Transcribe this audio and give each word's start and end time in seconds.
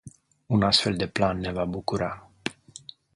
Un 0.55 0.63
astfel 0.63 0.95
de 1.01 1.07
plan 1.19 1.43
ne 1.43 1.53
va 1.59 1.67
bucura. 1.75 2.11